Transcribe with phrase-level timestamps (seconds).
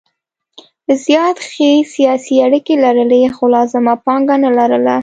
[1.03, 4.95] زیات ښې سیاسي اړیکې لرلې خو لازمه پانګه نه لرله.